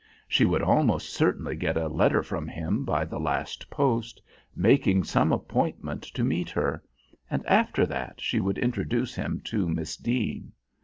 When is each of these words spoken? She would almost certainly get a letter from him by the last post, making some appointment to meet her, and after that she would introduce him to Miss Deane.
She 0.27 0.45
would 0.45 0.63
almost 0.63 1.11
certainly 1.13 1.55
get 1.55 1.77
a 1.77 1.87
letter 1.87 2.23
from 2.23 2.47
him 2.47 2.83
by 2.83 3.05
the 3.05 3.19
last 3.19 3.69
post, 3.69 4.19
making 4.55 5.03
some 5.03 5.31
appointment 5.31 6.01
to 6.01 6.23
meet 6.23 6.49
her, 6.49 6.83
and 7.29 7.45
after 7.45 7.85
that 7.85 8.19
she 8.19 8.39
would 8.39 8.57
introduce 8.57 9.13
him 9.13 9.41
to 9.43 9.69
Miss 9.69 9.95
Deane. 9.97 10.53